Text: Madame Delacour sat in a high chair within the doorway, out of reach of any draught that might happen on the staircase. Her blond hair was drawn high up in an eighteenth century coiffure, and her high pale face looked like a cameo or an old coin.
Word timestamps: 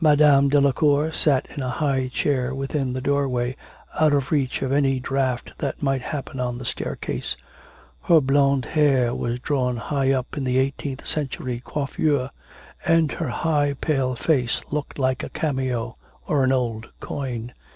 Madame 0.00 0.48
Delacour 0.48 1.10
sat 1.10 1.48
in 1.52 1.60
a 1.60 1.68
high 1.68 2.06
chair 2.06 2.54
within 2.54 2.92
the 2.92 3.00
doorway, 3.00 3.56
out 3.98 4.12
of 4.12 4.30
reach 4.30 4.62
of 4.62 4.70
any 4.70 5.00
draught 5.00 5.52
that 5.58 5.82
might 5.82 6.00
happen 6.00 6.38
on 6.38 6.58
the 6.58 6.64
staircase. 6.64 7.36
Her 8.02 8.20
blond 8.20 8.64
hair 8.66 9.12
was 9.16 9.40
drawn 9.40 9.76
high 9.78 10.12
up 10.12 10.36
in 10.36 10.46
an 10.46 10.54
eighteenth 10.54 11.04
century 11.04 11.60
coiffure, 11.64 12.30
and 12.86 13.10
her 13.10 13.30
high 13.30 13.74
pale 13.80 14.14
face 14.14 14.60
looked 14.70 14.96
like 14.96 15.24
a 15.24 15.28
cameo 15.28 15.96
or 16.28 16.44
an 16.44 16.52
old 16.52 16.90
coin. 17.00 17.52